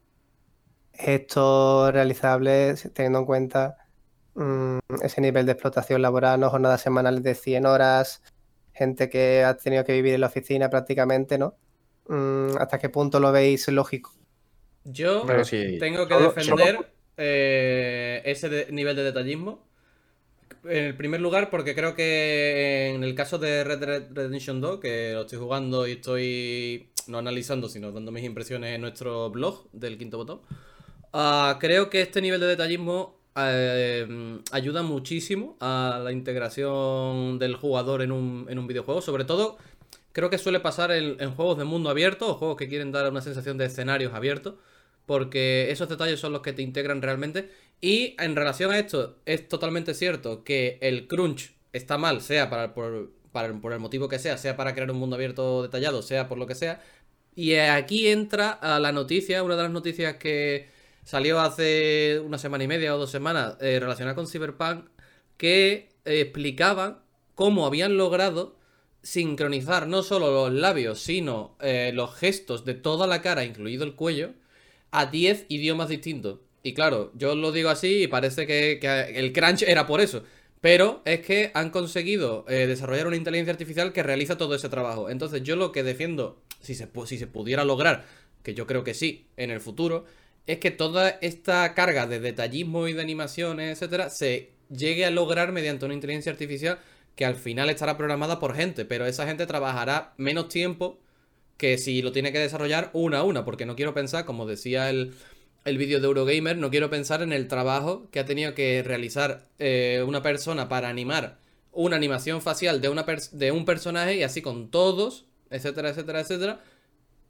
[0.93, 3.77] esto es realizable teniendo en cuenta
[4.35, 8.21] mm, ese nivel de explotación laboral, no jornadas semanales de 100 horas,
[8.73, 11.55] gente que ha tenido que vivir en la oficina prácticamente, ¿no?
[12.07, 14.13] Mm, ¿Hasta qué punto lo veis lógico?
[14.83, 19.63] Yo sí, tengo que defender eh, ese de- nivel de detallismo.
[20.63, 24.79] En el primer lugar, porque creo que en el caso de Red Dead Redemption 2,
[24.79, 29.69] que lo estoy jugando y estoy no analizando, sino dando mis impresiones en nuestro blog
[29.71, 30.41] del quinto botón,
[31.13, 38.01] ah, creo que este nivel de detallismo eh, ayuda muchísimo a la integración del jugador
[38.01, 39.01] en un, en un videojuego.
[39.01, 39.57] Sobre todo,
[40.11, 43.09] creo que suele pasar en, en juegos de mundo abierto o juegos que quieren dar
[43.09, 44.55] una sensación de escenarios abiertos
[45.05, 47.49] porque esos detalles son los que te integran realmente.
[47.83, 52.73] Y en relación a esto, es totalmente cierto que el crunch está mal, sea para,
[52.73, 56.29] por, para- por el motivo que sea, sea para crear un mundo abierto detallado, sea
[56.29, 56.81] por lo que sea.
[57.35, 60.69] Y aquí entra a la noticia, una de las noticias que
[61.03, 64.85] salió hace una semana y media o dos semanas eh, relacionada con Cyberpunk,
[65.37, 66.99] que explicaban
[67.35, 68.57] cómo habían logrado
[69.01, 73.95] sincronizar no solo los labios, sino eh, los gestos de toda la cara, incluido el
[73.95, 74.33] cuello,
[74.91, 76.39] a 10 idiomas distintos.
[76.63, 78.79] Y claro, yo lo digo así y parece que,
[79.13, 80.23] el crunch era por eso.
[80.61, 85.09] Pero es que han conseguido eh, desarrollar una inteligencia artificial que realiza todo ese trabajo.
[85.09, 88.05] Entonces yo lo que defiendo, si se, si se pudiera lograr,
[88.43, 90.05] que yo creo que sí, en el futuro,
[90.47, 95.51] es que toda esta carga de detallismo y de animaciones, etcétera, se llegue a lograr
[95.51, 96.79] mediante una inteligencia artificial
[97.15, 100.97] que al final estará programada por gente, pero esa gente trabajará menos tiempo
[101.57, 104.89] que si lo tiene que desarrollar una a una, porque no quiero pensar, como decía
[104.89, 105.13] el,
[105.65, 109.47] el vídeo de Eurogamer, no quiero pensar en el trabajo que ha tenido que realizar
[109.59, 111.39] eh, una persona para animar
[111.71, 116.63] una animación facial de, una de un personaje y así con todos, etcétera, etcétera, etcétera.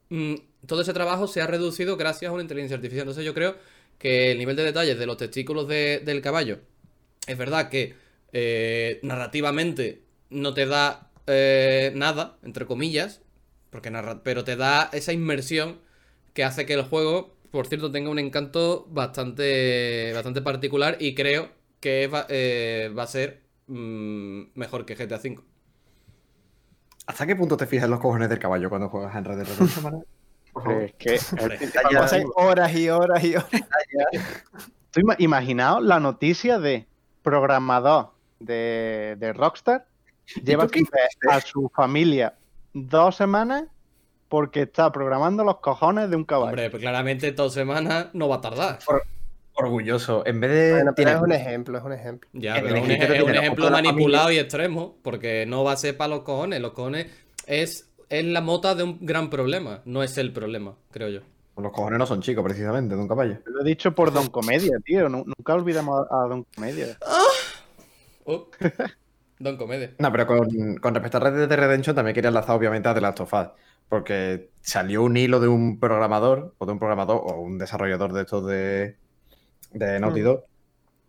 [0.10, 0.36] Mm,
[0.68, 3.04] todo ese trabajo se ha reducido gracias a una inteligencia artificial.
[3.04, 3.56] Entonces yo creo
[4.00, 6.60] que el nivel de detalles de los testículos de- del caballo
[7.28, 7.96] es verdad que
[8.34, 13.22] eh, narrativamente no te da eh, nada, entre comillas,
[13.70, 13.92] porque
[14.24, 15.80] pero te da esa inmersión
[16.34, 21.50] que hace que el juego, por cierto, tenga un encanto bastante, bastante particular y creo
[21.80, 25.38] que va, eh, va a ser mm, mejor que GTA V.
[27.06, 29.46] ¿Hasta qué punto te fijas en los cojones del caballo cuando juegas en Red Dead
[29.48, 30.04] Redemption?
[30.82, 31.20] Es que.
[31.94, 33.50] Pasan horas y horas y horas.
[34.90, 36.88] Tú ima- imaginaos la noticia de
[37.22, 39.86] programador de, de Rockstar
[40.44, 40.68] lleva
[41.30, 42.34] a su familia
[42.74, 43.66] dos semanas
[44.34, 46.50] porque está programando los cojones de un caballo.
[46.50, 48.80] Hombre, pues claramente dos semanas no va a tardar.
[49.54, 50.26] Orgulloso.
[50.26, 50.72] En vez de.
[50.72, 52.28] Bueno, pero es un ejemplo, es un ejemplo.
[52.34, 54.42] Ya, pero un, es un ejemplo manipulado familia.
[54.42, 56.60] y extremo, porque no va a ser para los cojones.
[56.62, 57.12] Los cojones
[57.46, 61.20] es, es la mota de un gran problema, no es el problema, creo yo.
[61.56, 63.38] Los cojones no son chicos, precisamente, de un caballo.
[63.46, 65.08] Lo he dicho por Don Comedia, tío.
[65.10, 66.98] nu- Nunca olvidamos a, a Don Comedia.
[68.26, 68.48] Oh.
[69.38, 69.92] Don Comedia.
[70.00, 73.02] No, pero con, con respecto a Red Dead Redemption también quería enlazar obviamente a The
[73.02, 73.48] Last of Us.
[73.90, 78.22] Porque salió un hilo de un programador, o de un programador, o un desarrollador de
[78.22, 78.98] estos de,
[79.72, 80.24] de Naughty Mm.
[80.24, 80.44] Dog,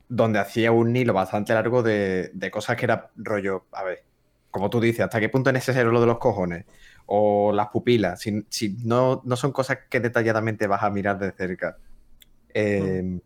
[0.08, 4.04] donde hacía un hilo bastante largo de, de cosas que era rollo, a ver,
[4.50, 6.64] como tú dices, ¿hasta qué punto es necesario lo de los cojones?
[7.06, 11.32] O las pupilas, si, si no, no son cosas que detalladamente vas a mirar de
[11.32, 11.76] cerca.
[12.54, 13.20] Eh,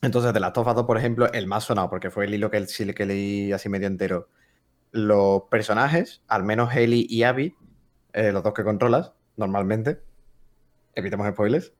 [0.00, 2.92] Entonces, de Us 2, por ejemplo, el más sonado, porque fue el hilo que, sí
[2.94, 4.28] que leí así medio entero.
[4.92, 7.56] Los personajes, al menos Ellie y Abby,
[8.14, 10.00] eh, los dos que controlas normalmente,
[10.94, 11.72] evitemos spoilers,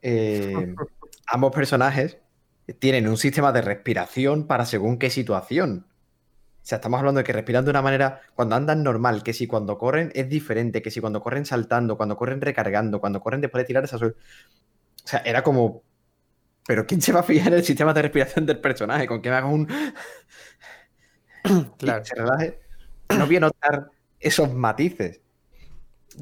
[0.00, 0.74] eh,
[1.26, 2.18] ambos personajes
[2.78, 5.86] tienen un sistema de respiración para según qué situación.
[5.88, 9.46] O sea, estamos hablando de que respiran de una manera cuando andan normal, que si
[9.46, 13.62] cuando corren es diferente, que si cuando corren saltando, cuando corren recargando, cuando corren después
[13.62, 14.18] de tirar esa suerte.
[15.04, 15.84] O sea, era como.
[16.66, 19.06] Pero ¿quién se va a fijar en el sistema de respiración del personaje?
[19.06, 19.68] ¿Con que me haga un.
[21.78, 22.04] Claro.
[22.04, 22.58] se relaje?
[23.16, 25.20] No voy a notar esos matices.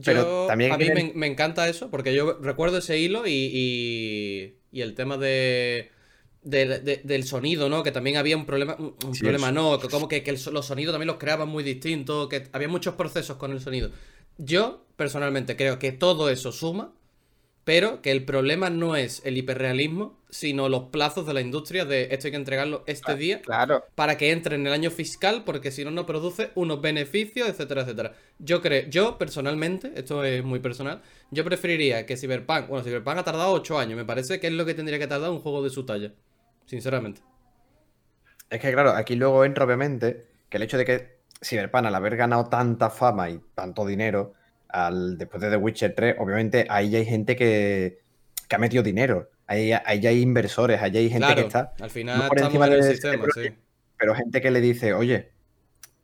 [0.04, 3.32] Pero Yo- también a mí me, me encanta eso, porque yo recuerdo ese hilo y,
[3.52, 5.90] y- y el tema de,
[6.42, 7.82] de- de- del sonido, ¿no?
[7.82, 9.78] Que también había un problema, un Sí, problema, ¿no?
[9.78, 12.94] Que como que, que el los sonidos también los creaban muy distintos, que había muchos
[12.94, 13.90] procesos con el sonido.
[14.36, 16.92] Yo, personalmente, creo que todo eso suma,
[17.64, 22.08] pero que el problema no es el hiperrealismo, sino los plazos de la industria de
[22.10, 23.84] esto hay que entregarlo este día Claro.
[23.94, 27.82] para que entre en el año fiscal, porque si no, no produce unos beneficios, etcétera,
[27.82, 28.14] etcétera.
[28.38, 33.24] Yo creo, yo personalmente, esto es muy personal, yo preferiría que Cyberpunk, bueno, Cyberpunk ha
[33.24, 35.70] tardado 8 años, me parece que es lo que tendría que tardar un juego de
[35.70, 36.12] su talla,
[36.66, 37.22] sinceramente.
[38.50, 42.16] Es que, claro, aquí luego entra obviamente que el hecho de que Cyberpunk, al haber
[42.16, 44.34] ganado tanta fama y tanto dinero
[44.74, 48.00] al, después de The Witcher 3, obviamente ahí ya hay gente que,
[48.48, 49.30] que ha metido dinero.
[49.46, 51.74] Ahí, ahí ya hay inversores, ahí hay gente claro, que está.
[51.80, 53.48] al final no por estamos encima en el de- sistema, sí.
[53.96, 55.30] Pero gente que le dice, oye,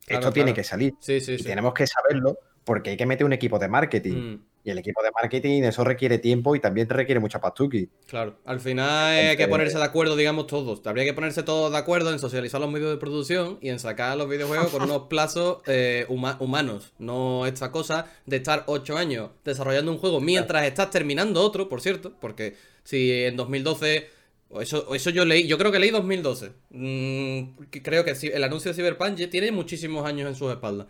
[0.07, 0.95] Claro, esto tiene que salir.
[1.01, 1.45] Sí, sí, Y sí.
[1.45, 4.17] tenemos que saberlo porque hay que meter un equipo de marketing.
[4.17, 7.89] Mm, Y el equipo de marketing, eso requiere tiempo y también te requiere mucha pastuki.
[8.07, 8.89] claro, al final
[9.29, 10.81] hay que ponerse de acuerdo, digamos, todos.
[10.87, 14.17] Habría que ponerse todos de acuerdo en socializar los medios de producción y en sacar
[14.17, 16.93] los videojuegos con unos plazos eh, huma- humanos.
[16.99, 21.81] No esta cosa de estar 8 años desarrollando un juego mientras estás terminando otro, por
[21.81, 22.55] cierto, porque
[22.85, 24.09] si en 2012...
[24.51, 26.53] o Eso, eso yo leí, yo creo que leí 2012.
[26.71, 27.43] Mm,
[27.83, 30.87] creo que el anuncio de Cyberpunk tiene muchísimos años en sus espaldas.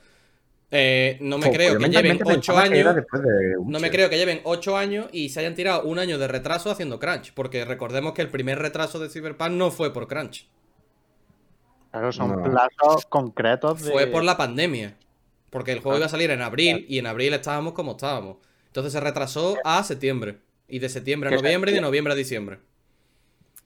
[0.73, 3.05] Eh, no me creo que lleven mentalmente 8 pensaba que era años.
[3.13, 6.29] de No me creo que lleven 8 años y se hayan tirado un año de
[6.29, 7.33] retraso haciendo crunch.
[7.35, 10.49] Porque recordemos que el primer retraso de Cyberpunk no fue por crunch.
[11.91, 12.43] Claro, son No.
[12.45, 13.91] plazos concretos de...
[13.91, 14.97] Fue por la pandemia.
[15.51, 18.37] Porque el juego Ah, iba a salir en abril y en abril estábamos como estábamos.
[18.67, 20.39] Entonces se retrasó a septiembre.
[20.69, 22.61] Y de septiembre a noviembre y de noviembre a diciembre.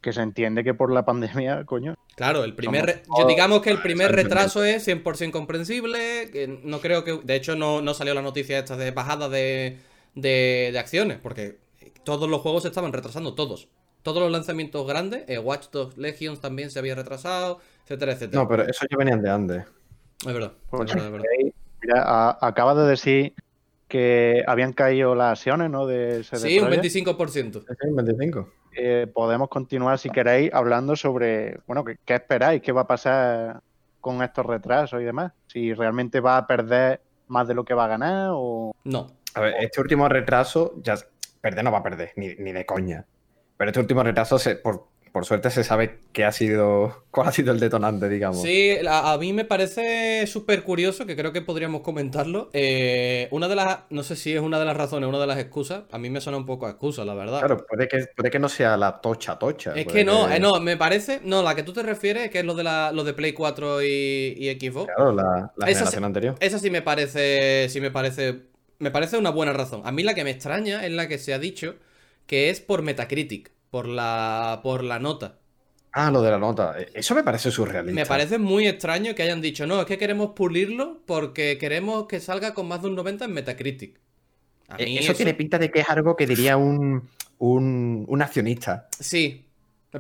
[0.05, 1.95] Que se entiende que por la pandemia, coño.
[2.15, 3.03] Claro, el primer.
[3.07, 6.29] Como re- Yo digamos que el primer retraso es 100% comprensible.
[6.31, 7.21] que no creo que.
[7.25, 9.79] De hecho, no, no salió la noticia esta de bajada de,
[10.15, 11.19] de, de acciones.
[11.23, 11.59] Porque
[12.05, 13.69] todos los juegos se estaban retrasando, todos.
[14.03, 15.25] Todos los lanzamientos grandes.
[15.27, 18.43] eh, Watch Dogs Legions también se había retrasado, etcétera, etcétera.
[18.43, 19.65] No, pero eso ya venían de antes.
[20.27, 20.53] Es verdad.
[20.69, 21.27] Pues es verdad, es verdad.
[21.83, 23.33] Mira, a- acaba de decir
[23.89, 25.87] que habían caído las acciones, ¿no?
[25.87, 26.85] De CD Sí, un Projekt.
[26.85, 27.61] 25%.
[27.61, 28.49] Sí, 25.
[28.77, 32.61] Eh, podemos continuar, si queréis, hablando sobre, bueno, ¿qué, qué esperáis?
[32.63, 33.61] ¿Qué va a pasar
[34.01, 35.33] con estos retrasos y demás?
[35.47, 38.75] Si realmente va a perder más de lo que va a ganar o...
[38.85, 39.07] No.
[39.35, 40.97] A ver, este último retraso, ya
[41.41, 43.05] perder no va a perder, ni, ni de coña.
[43.57, 47.33] Pero este último retraso, se- por, por suerte, se sabe qué ha sido, cuál ha
[47.33, 48.43] sido el detonante, digamos.
[48.43, 52.51] Sí, a, a mí me parece súper curioso, que creo que podríamos comentarlo.
[52.53, 55.39] Eh, una de las, no sé si es una de las razones, una de las
[55.39, 57.39] excusas, a mí me suena un poco a excusa, la verdad.
[57.39, 59.73] Claro, puede que, puede que no sea la tocha tocha.
[59.77, 62.45] es que no, eh, no, me parece, no, la que tú te refieres, que es
[62.45, 63.87] lo de la, lo de Play 4 y,
[64.37, 64.93] y Xbox.
[64.97, 66.35] Claro, la, la Esa generación sí- anterior.
[66.41, 68.41] Esa sí me parece, sí me parece,
[68.81, 69.83] me parece una buena razón.
[69.85, 71.77] A mí la que me extraña es la que se ha dicho
[72.27, 75.29] que es por Metacritic, por la, por la nota.
[75.93, 76.79] Ah, lo de la nota.
[76.81, 77.95] Eh, Eso me parece surrealista.
[77.95, 82.21] Me parece muy extraño que hayan dicho, no, es que queremos pulirlo porque queremos que
[82.21, 84.01] salga con más de un 90 en Metacritic.
[84.69, 87.09] A Eh, mí eso, tiene pinta de que es algo que diría un,
[87.39, 88.91] un, un accionista.
[88.99, 89.45] Sí.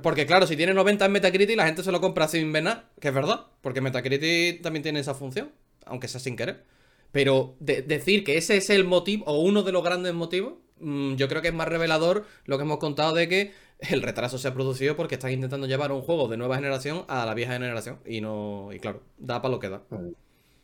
[0.02, 2.90] Porque claro, si tiene 90 en Metacritic, la gente se lo compra sin ver nada,
[3.00, 5.52] que es verdad, porque Metacritic también tiene esa función,
[5.86, 6.64] aunque sea sin querer.
[7.12, 11.14] Pero de- decir que ese es el motivo, o uno de los grandes motivos, mm,
[11.14, 14.48] yo creo que es más revelador lo que hemos contado de que el retraso se
[14.48, 17.98] ha producido porque están intentando llevar un juego de nueva generación a la vieja generación.
[18.06, 18.70] Y no.
[18.72, 19.82] Y claro, da para lo que da.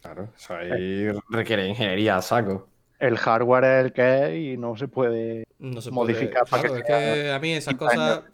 [0.01, 2.69] Claro, eso ahí requiere ingeniería a saco.
[2.99, 5.45] El hardware es el que es y no se puede...
[5.59, 6.63] No se Modificar puede.
[6.63, 8.25] para que es que a mí esas cosas.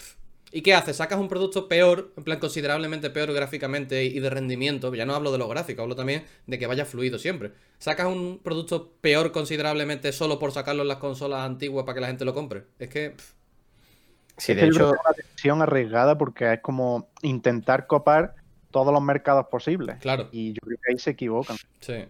[0.52, 0.96] ¿Y qué haces?
[0.96, 4.94] Sacas un producto peor, en plan considerablemente peor gráficamente y de rendimiento.
[4.94, 7.52] Ya no hablo de lo gráfico, hablo también de que vaya fluido siempre.
[7.78, 12.06] Sacas un producto peor considerablemente solo por sacarlo en las consolas antiguas para que la
[12.06, 12.64] gente lo compre.
[12.78, 13.14] Es que.
[14.36, 17.08] Sí, Es de que yo creo hecho, que es una decisión arriesgada porque es como
[17.22, 18.34] intentar copar
[18.70, 19.96] todos los mercados posibles.
[20.00, 20.28] Claro.
[20.32, 21.56] Y yo creo que ahí se equivocan.
[21.80, 22.04] Sí.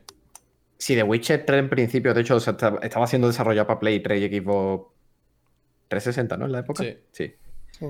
[0.79, 4.41] si The Witcher 3 en principio, de hecho, estaba siendo desarrollado para Play 3 y
[4.41, 4.93] Xbox
[5.89, 6.47] 360, ¿no?
[6.47, 6.83] En la época.
[6.83, 6.99] Sí.
[7.12, 7.35] Sí.
[7.71, 7.87] Sí.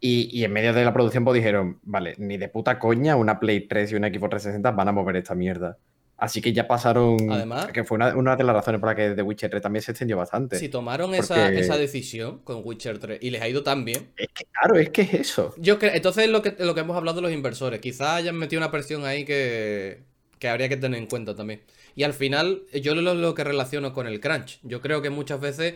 [0.00, 3.40] Y, y en medio de la producción, pues dijeron, vale, ni de puta coña una
[3.40, 5.78] Play 3 y una Xbox 360 van a mover esta mierda.
[6.20, 7.16] Así que ya pasaron.
[7.30, 9.82] Además- Que fue una, una de las razones por la que The Witcher 3 también
[9.82, 10.58] se extendió bastante.
[10.58, 14.08] Si tomaron esa, Porque- esa decisión con Witcher 3 y les ha ido tan bien.
[14.16, 15.54] Es que, claro, es que es eso.
[15.58, 17.80] Yo creo, entonces es lo que, lo que hemos hablado de los inversores.
[17.80, 20.00] Quizás hayan metido una presión ahí que,
[20.40, 21.62] que habría que tener en cuenta también.
[21.94, 24.58] Y al final, yo lo, lo que relaciono con el crunch.
[24.64, 25.74] Yo creo que muchas veces,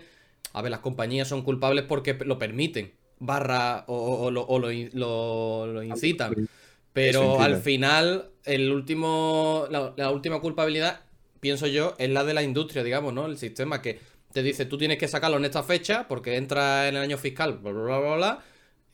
[0.53, 5.67] a ver, las compañías son culpables porque lo permiten, barra o, o- o lo, lo-
[5.73, 6.35] lo incitan.
[6.93, 11.01] Pero al final, el último, la, la última culpabilidad,
[11.41, 13.27] pienso yo, es la de la industria, digamos, ¿no?
[13.27, 13.99] El sistema que
[14.33, 17.59] te dice, tú tienes que sacarlo en esta fecha porque entra en el año fiscal,
[17.59, 18.39] bla, bla, bla, bla,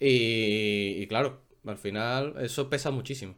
[0.00, 3.34] y, y claro, al final eso pesa muchísimo.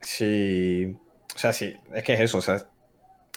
[0.00, 0.96] Sí.
[1.34, 2.38] O sea, sí, es que es eso.
[2.38, 2.68] O sea,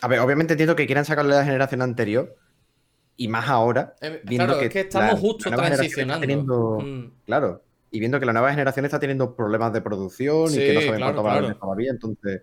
[0.01, 2.35] a ver, obviamente entiendo que quieran sacarle la generación anterior.
[3.19, 3.95] Y más ahora.
[4.01, 6.21] Eh, viendo claro, es que estamos la- justo la transicionando.
[6.21, 7.11] teniendo- Mm.
[7.25, 7.63] Claro.
[7.91, 10.81] Y viendo que la nueva generación está teniendo problemas de producción Sí, y que no
[10.81, 11.55] saben claro, cuánto claro.
[11.57, 11.91] todavía.
[11.91, 12.41] Entonces.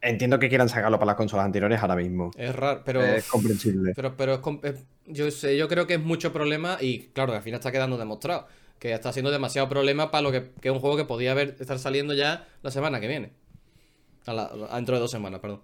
[0.00, 2.30] Entiendo que quieran sacarlo para las consolas anteriores ahora mismo.
[2.36, 3.02] Es raro, pero...
[3.02, 3.92] Es comprensible.
[3.96, 7.42] Pero, pero es yo sé, yo creo que es mucho problema y claro, que al
[7.42, 8.46] final está quedando demostrado.
[8.78, 11.56] Que está siendo demasiado problema para lo que, que es un juego que podía haber
[11.58, 13.32] estar saliendo ya la semana que viene.
[14.26, 15.62] A la- a dentro de dos semanas, perdón.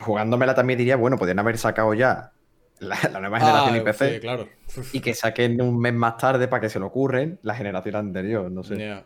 [0.00, 2.32] Jugándomela también diría, bueno, podrían haber sacado ya
[2.80, 4.14] la, la nueva generación Ah, y PC.
[4.14, 4.48] sí, claro.
[4.92, 8.50] Y que saquen un mes más tarde para que se lo ocurren la generación anterior,
[8.50, 9.02] no sé.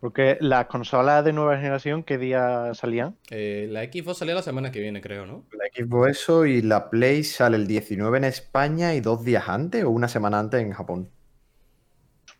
[0.00, 3.16] Porque las consolas de nueva generación, ¿qué día salían?
[3.30, 5.44] Eh, la Xbox sale la semana que viene, creo, ¿no?
[5.52, 9.84] La Xbox eso y la Play sale el 19 en España y dos días antes
[9.84, 11.10] o una semana antes en Japón.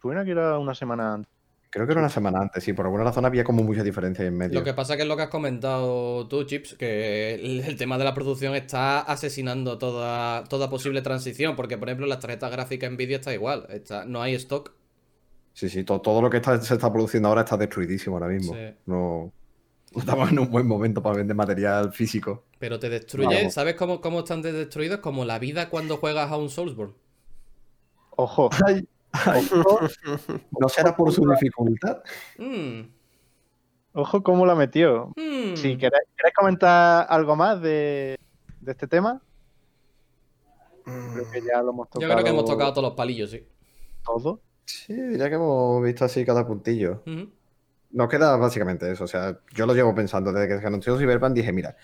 [0.00, 1.30] Suena que era una semana antes.
[1.72, 4.36] Creo que era una semana antes, sí, por alguna razón había como mucha diferencia en
[4.36, 4.58] medio.
[4.58, 7.96] Lo que pasa que es lo que has comentado tú, Chips, que el, el tema
[7.96, 11.54] de la producción está asesinando toda, toda posible transición.
[11.54, 13.66] Porque, por ejemplo, las tarjetas gráficas Nvidia está igual.
[13.70, 14.72] Está, no hay stock.
[15.52, 18.52] Sí, sí, to- todo, lo que está- se está produciendo ahora está destruidísimo ahora mismo.
[18.52, 18.74] Sí.
[18.86, 19.32] No,
[19.94, 22.42] no estamos en un buen momento para vender material físico.
[22.58, 23.36] Pero te destruye.
[23.36, 23.54] Vamos.
[23.54, 24.98] ¿Sabes cómo, cómo están de- destruidos?
[24.98, 26.94] Como la vida cuando juegas a un Soulsborne.
[28.16, 28.50] Ojo,
[30.58, 31.98] ¿No será por su dificultad?
[32.38, 32.80] Mm,
[33.94, 35.12] ojo cómo la metió.
[35.16, 35.56] mm.
[35.56, 38.18] Si queréis, ¿queréis comentar algo más de,
[38.60, 39.20] de este tema,
[40.84, 42.12] creo que ya lo hemos Yo tocado.
[42.14, 43.46] creo que hemos tocado todos los palillos, sí.
[44.04, 44.40] todo.
[44.64, 47.02] Sí, diría que hemos visto así cada puntillo.
[47.92, 49.02] Nos queda básicamente eso.
[49.04, 51.32] O sea, yo lo llevo pensando desde que se anunció Cyberpunk.
[51.32, 51.76] Dije, mira,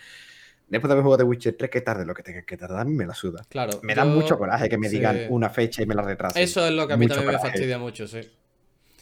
[0.68, 3.06] después de haber jugado The Witcher 3, que tarde lo que tenga que tardar, me
[3.06, 3.44] la suda.
[3.48, 3.80] Claro.
[3.82, 4.96] Me da yo- mucho coraje que me sí.
[4.96, 6.42] digan una fecha y me la retrasen.
[6.42, 8.20] Eso es lo que a mí Mucho también me fastidia mucho, sí.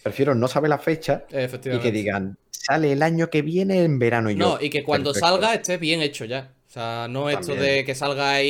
[0.03, 4.31] Prefiero no saber la fecha y que digan, sale el año que viene en verano
[4.31, 4.38] y yo.
[4.38, 5.29] No, y que cuando perfecto.
[5.29, 6.53] salga esté bien hecho ya.
[6.68, 8.48] O sea, no esto de que salga y,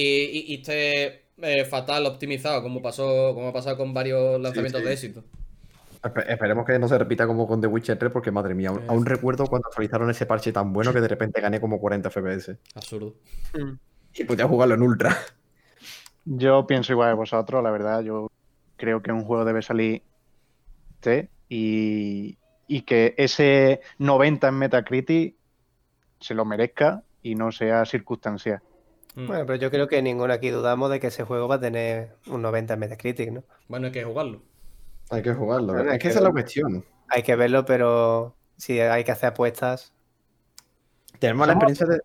[0.49, 4.87] y esté eh, fatal optimizado, como pasó, como ha pasado con varios lanzamientos sí.
[4.87, 5.25] de éxito.
[6.05, 8.83] Espe- Esperemos que no se repita como con The Witcher 3, porque madre mía, aún,
[8.89, 12.57] aún recuerdo cuando actualizaron ese parche tan bueno que de repente gané como 40 FPS.
[12.75, 13.15] Absurdo.
[14.15, 15.17] Y podía jugarlo en ultra.
[16.25, 18.03] Yo pienso igual que vosotros, la verdad.
[18.03, 18.31] Yo
[18.77, 20.03] creo que un juego debe salir
[20.95, 25.37] este y, y que ese 90 en Metacritic
[26.21, 28.61] se lo merezca y no sea circunstancial.
[29.15, 29.27] Mm.
[29.27, 32.17] Bueno, pero yo creo que ninguno aquí dudamos de que ese juego va a tener
[32.27, 33.45] un 90 en Metacritic, ¿no?
[33.69, 34.43] Bueno, hay que jugarlo.
[35.15, 35.73] Hay que jugarlo.
[35.75, 36.85] Bueno, es es que esa es la cuestión.
[37.09, 39.93] Hay que verlo, pero si hay que hacer apuestas.
[41.19, 42.01] Tenemos la experiencia de.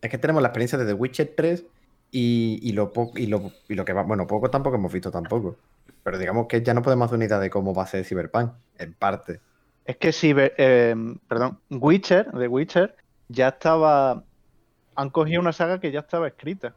[0.00, 1.64] Es que tenemos la experiencia de The Witcher 3
[2.12, 4.02] y, y lo y lo, y lo que va.
[4.02, 5.56] Bueno, poco tampoco hemos visto tampoco.
[6.02, 8.52] Pero digamos que ya no podemos hacer una idea de cómo va a ser Cyberpunk,
[8.78, 9.40] en parte.
[9.84, 10.94] Es que si, eh,
[11.28, 12.96] perdón, Witcher, de Witcher,
[13.28, 14.22] ya estaba.
[14.94, 16.74] Han cogido una saga que ya estaba escrita.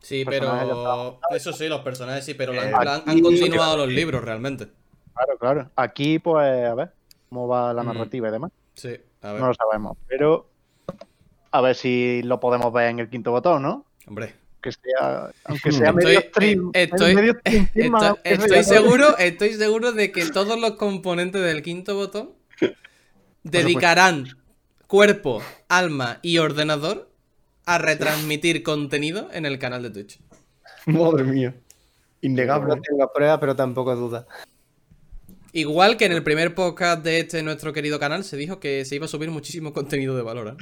[0.00, 1.18] Sí, pero.
[1.30, 4.24] Eso sí, los personajes sí, pero han- Eh, la han, han aquí- continuado los libros
[4.24, 4.68] realmente.
[5.14, 5.70] Claro, claro.
[5.76, 6.90] Aquí, pues, a ver
[7.28, 7.86] cómo va la Mm.
[7.86, 8.50] narrativa y demás.
[8.74, 9.40] Sí, a ver.
[9.40, 9.96] No lo sabemos.
[10.08, 10.48] Pero
[11.50, 13.84] a ver si lo podemos ver en el quinto botón, ¿no?
[14.06, 14.34] Hombre.
[14.60, 16.70] Que sea, aunque sea medio stream.
[16.74, 17.70] eh, estoy, medio stream, eh,
[18.24, 22.30] estoy- no- seguro, estoy seguro de que todos los componentes del quinto botón
[23.42, 24.26] dedicarán
[24.86, 27.08] cuerpo, alma y ordenador
[27.66, 30.20] a retransmitir contenido en el canal de Twitch.
[30.86, 31.50] Madre mía.
[31.54, 32.80] No Innegable.
[32.80, 34.26] tengo pruebas, pero tampoco duda.
[35.56, 38.96] Igual que en el primer podcast de este nuestro querido canal se dijo que se
[38.96, 40.48] iba a subir muchísimo contenido de valor.
[40.48, 40.56] ¿eh?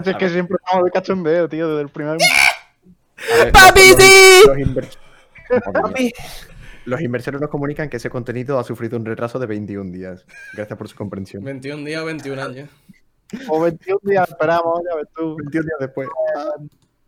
[0.00, 2.16] Es, es que siempre estamos de cachondeo, tío, desde el primer.
[2.16, 4.88] A ver, ¡Papi, los-
[5.96, 6.12] sí!
[6.86, 10.24] Los inversores nos comunican que ese contenido ha sufrido un retraso de 21 días.
[10.54, 11.42] Gracias por su comprensión.
[11.44, 12.70] 21 días o 21 años.
[13.48, 15.36] O 21 días esperamos, ya ves tú.
[15.36, 16.08] 21 días después.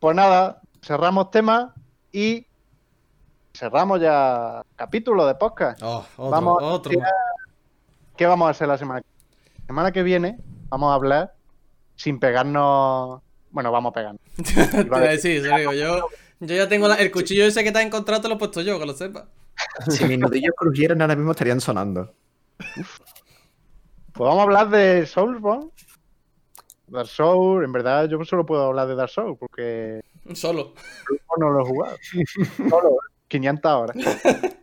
[0.01, 1.75] Pues nada, cerramos tema
[2.13, 2.47] y
[3.55, 5.81] cerramos ya capítulo de podcast.
[5.83, 6.93] Oh, otro, Vamos a otro.
[8.17, 9.07] ¿Qué vamos a hacer la semana que
[9.61, 10.39] La semana que viene
[10.69, 11.35] vamos a hablar
[11.97, 13.21] sin pegarnos.
[13.51, 13.93] Bueno, vamos
[15.13, 16.09] eso digo, yo,
[16.41, 18.61] yo ya tengo la- el cuchillo ese que te has encontrado, te lo he puesto
[18.61, 19.25] yo, que lo sepas.
[19.89, 22.13] Si mis nudillos crujieran ahora mismo estarían sonando.
[22.59, 22.87] Pues
[24.29, 25.71] vamos a hablar de Soulsborne.
[26.89, 30.01] Dark Souls, en verdad yo solo puedo hablar de Dark Souls porque
[30.35, 30.73] Solo.
[31.39, 31.97] no lo he jugado.
[32.71, 32.97] Solo
[33.29, 33.97] 500 horas.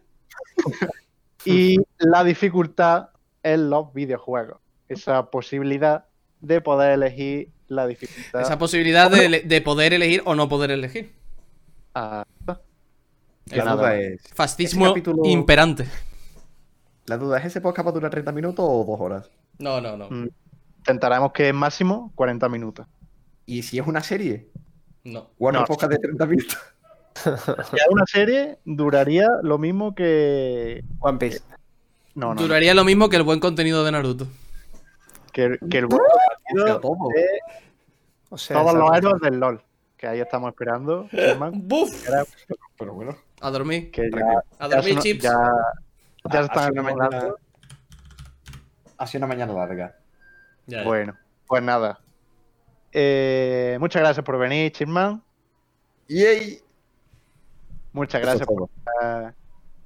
[1.45, 3.09] y la dificultad
[3.43, 4.57] en los videojuegos.
[4.89, 6.05] Esa posibilidad
[6.41, 8.41] de poder elegir la dificultad.
[8.41, 11.13] Esa posibilidad de, poder elegir o no poder elegir.
[11.93, 13.75] Ah, La nada.
[13.75, 14.21] duda es.
[14.33, 15.85] Fascismo capítulo- imperante.
[17.05, 19.29] La duda es: ¿ese podcast va a durar 30 minutos o 2 horas?
[19.59, 20.09] No, no, no.
[20.09, 20.29] Mm.
[20.79, 22.85] Intentaremos que máximo 40 minutos.
[23.45, 24.47] ¿Y si es una serie?
[25.03, 25.29] No.
[25.39, 25.65] ¿O una No.
[25.65, 26.57] podcast de 30 minutos?
[27.15, 30.83] Es una serie, duraría lo mismo que.
[30.99, 31.41] One Piece.
[32.13, 32.41] No, no.
[32.41, 34.27] Duraría lo mismo que el buen contenido de Naruto.
[35.31, 36.01] Que, que el buen
[36.47, 37.09] contenido todo.
[37.13, 37.25] de
[38.29, 39.61] O sea, todos los héroes del LOL.
[39.97, 41.07] Que ahí estamos esperando.
[41.09, 42.07] Germán, ¡Buf!
[42.77, 43.15] Pero bueno.
[43.41, 43.91] A dormir.
[43.91, 45.23] Que ya, A ya, dormir, chips.
[45.23, 45.37] ya,
[46.31, 46.73] ya están
[48.97, 49.97] Ha sido una mañana larga.
[50.67, 50.83] Ya, ya.
[50.83, 51.99] Bueno, pues nada.
[52.91, 55.21] Eh, muchas gracias por venir, Chisman.
[56.07, 56.61] ¡Yay!
[57.95, 59.33] Muchas gracias es por estar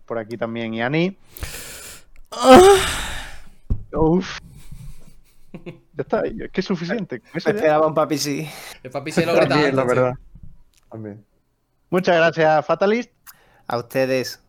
[0.07, 1.16] por aquí también, Yani.
[2.32, 2.76] Ah,
[3.91, 4.39] Uf.
[5.53, 7.22] Ya está, es que es suficiente.
[7.32, 8.49] Me esperaba un papi sí.
[8.82, 10.14] el papi se lo grita También, la verdad.
[10.89, 11.24] También.
[11.91, 13.12] Muchas gracias, Fatalist.
[13.68, 14.43] A ustedes.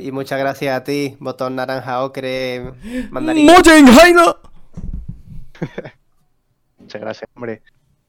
[0.00, 2.72] Y muchas gracias a ti, botón naranja ocre
[3.10, 3.46] mandarín.
[6.78, 7.62] Muchas gracias, hombre.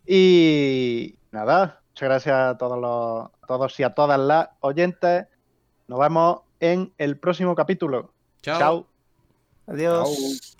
[0.05, 5.25] Y nada, muchas gracias a todos los todos y a todas las oyentes.
[5.87, 8.11] Nos vemos en el próximo capítulo.
[8.41, 8.59] Chao.
[8.59, 8.87] Chao.
[9.67, 10.56] Adiós.